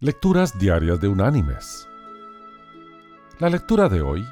[0.00, 1.88] Lecturas Diarias de Unánimes.
[3.40, 4.28] La lectura de hoy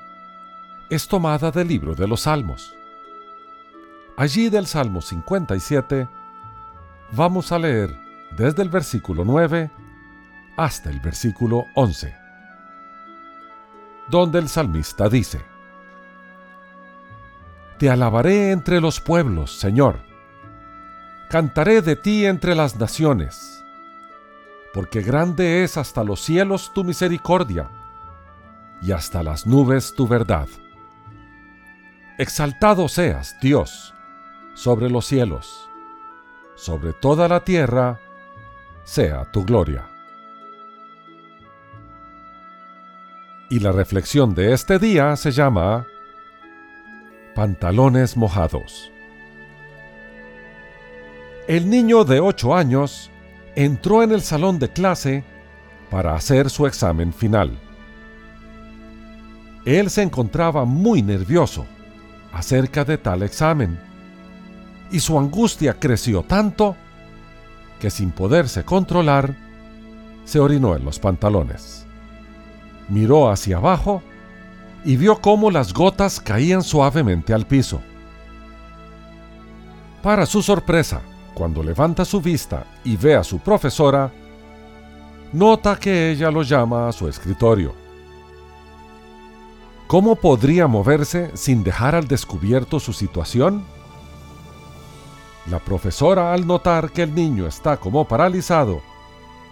[0.90, 2.72] es tomada del libro de los Salmos.
[4.16, 6.08] Allí del Salmo 57
[7.10, 7.98] vamos a leer
[8.36, 9.68] desde el versículo 9
[10.56, 12.14] hasta el versículo 11,
[14.06, 15.44] donde el salmista dice,
[17.80, 19.98] Te alabaré entre los pueblos, Señor,
[21.28, 23.55] cantaré de ti entre las naciones
[24.76, 27.70] porque grande es hasta los cielos tu misericordia,
[28.82, 30.48] y hasta las nubes tu verdad.
[32.18, 33.94] Exaltado seas, Dios,
[34.52, 35.66] sobre los cielos,
[36.56, 37.98] sobre toda la tierra,
[38.84, 39.88] sea tu gloria.
[43.48, 45.86] Y la reflexión de este día se llama
[47.34, 48.92] Pantalones mojados.
[51.48, 53.10] El niño de ocho años
[53.56, 55.24] entró en el salón de clase
[55.90, 57.58] para hacer su examen final.
[59.64, 61.66] Él se encontraba muy nervioso
[62.32, 63.80] acerca de tal examen
[64.92, 66.76] y su angustia creció tanto
[67.80, 69.34] que sin poderse controlar,
[70.24, 71.86] se orinó en los pantalones.
[72.88, 74.02] Miró hacia abajo
[74.84, 77.80] y vio cómo las gotas caían suavemente al piso.
[80.02, 81.00] Para su sorpresa,
[81.36, 84.10] cuando levanta su vista y ve a su profesora,
[85.34, 87.74] nota que ella lo llama a su escritorio.
[89.86, 93.64] ¿Cómo podría moverse sin dejar al descubierto su situación?
[95.50, 98.80] La profesora, al notar que el niño está como paralizado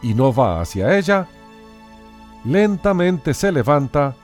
[0.03, 1.29] y no va hacia ella,
[2.47, 4.17] lentamente se levanta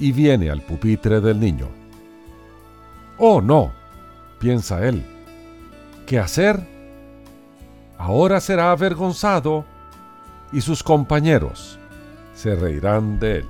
[0.00, 1.68] y viene al pupitre del niño.
[3.16, 3.70] Oh no,
[4.40, 5.06] piensa él,
[6.04, 6.69] ¿qué hacer?
[8.00, 9.66] Ahora será avergonzado
[10.52, 11.78] y sus compañeros
[12.34, 13.48] se reirán de él.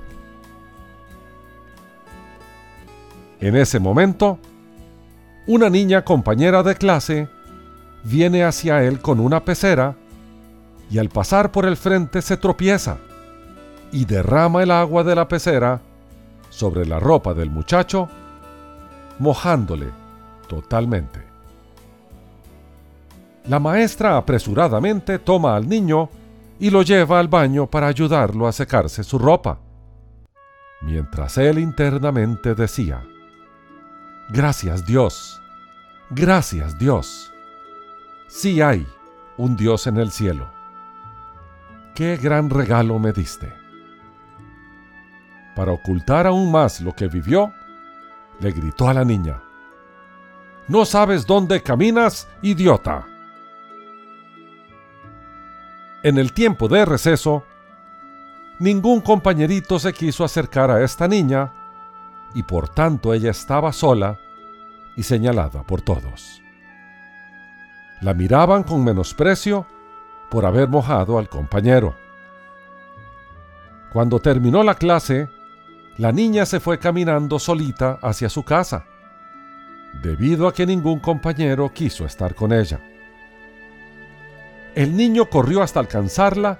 [3.39, 4.37] En ese momento,
[5.47, 7.29] una niña compañera de clase
[8.03, 9.95] viene hacia él con una pecera
[10.91, 12.97] y al pasar por el frente se tropieza
[13.93, 15.79] y derrama el agua de la pecera
[16.49, 18.09] sobre la ropa del muchacho,
[19.17, 19.87] mojándole
[20.47, 21.20] totalmente.
[23.45, 26.09] La maestra apresuradamente toma al niño
[26.59, 29.57] y lo lleva al baño para ayudarlo a secarse su ropa,
[30.81, 33.03] mientras él internamente decía,
[34.29, 35.41] Gracias Dios,
[36.11, 37.33] gracias Dios.
[38.27, 38.87] Sí hay
[39.37, 40.47] un Dios en el cielo.
[41.95, 43.51] Qué gran regalo me diste.
[45.55, 47.51] Para ocultar aún más lo que vivió,
[48.39, 49.41] le gritó a la niña,
[50.67, 53.10] No sabes dónde caminas, idiota.
[56.03, 57.43] En el tiempo de receso,
[58.57, 61.53] ningún compañerito se quiso acercar a esta niña
[62.33, 64.19] y por tanto ella estaba sola
[64.95, 66.41] y señalada por todos.
[68.01, 69.67] La miraban con menosprecio
[70.31, 71.95] por haber mojado al compañero.
[73.93, 75.29] Cuando terminó la clase,
[75.97, 78.85] la niña se fue caminando solita hacia su casa,
[80.01, 82.79] debido a que ningún compañero quiso estar con ella.
[84.75, 86.59] El niño corrió hasta alcanzarla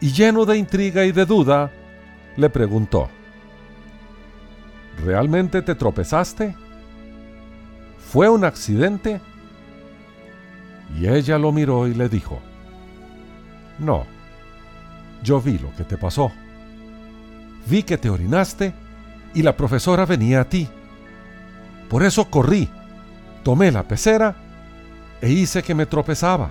[0.00, 1.70] y lleno de intriga y de duda,
[2.36, 3.08] le preguntó,
[5.04, 6.56] ¿Realmente te tropezaste?
[7.98, 9.20] ¿Fue un accidente?
[10.98, 12.40] Y ella lo miró y le dijo,
[13.78, 14.04] No,
[15.22, 16.32] yo vi lo que te pasó.
[17.66, 18.74] Vi que te orinaste
[19.34, 20.68] y la profesora venía a ti.
[21.88, 22.68] Por eso corrí,
[23.44, 24.34] tomé la pecera
[25.20, 26.50] e hice que me tropezaba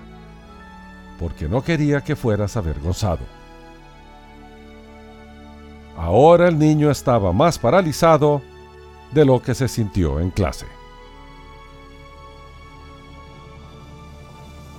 [1.19, 3.25] porque no quería que fueras avergonzado.
[5.97, 8.41] Ahora el niño estaba más paralizado
[9.11, 10.65] de lo que se sintió en clase.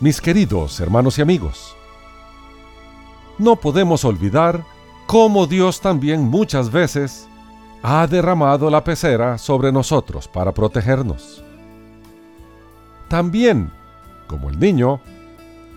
[0.01, 1.75] Mis queridos hermanos y amigos,
[3.39, 4.63] no podemos olvidar
[5.07, 7.27] cómo Dios también muchas veces
[7.83, 11.43] ha derramado la pecera sobre nosotros para protegernos.
[13.09, 13.71] También,
[14.27, 15.01] como el niño,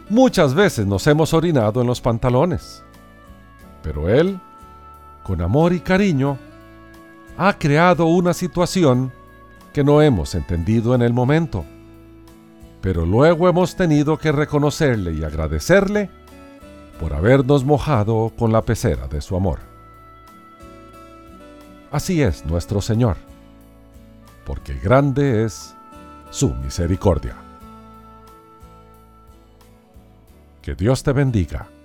[0.09, 2.83] Muchas veces nos hemos orinado en los pantalones,
[3.83, 4.39] pero Él,
[5.21, 6.39] con amor y cariño,
[7.37, 9.13] ha creado una situación
[9.71, 11.63] que no hemos entendido en el momento,
[12.81, 16.09] pero luego hemos tenido que reconocerle y agradecerle
[16.99, 19.59] por habernos mojado con la pecera de su amor.
[21.91, 23.17] Así es nuestro Señor,
[24.43, 25.75] porque grande es
[26.31, 27.48] su misericordia.
[30.69, 31.78] Que Dios te bendiga